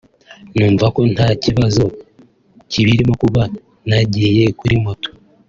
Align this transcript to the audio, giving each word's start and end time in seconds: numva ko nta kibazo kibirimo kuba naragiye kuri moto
numva 0.55 0.85
ko 0.95 1.01
nta 1.13 1.27
kibazo 1.43 1.83
kibirimo 2.71 3.13
kuba 3.21 3.41
naragiye 3.87 4.45
kuri 4.59 4.75
moto 4.85 5.09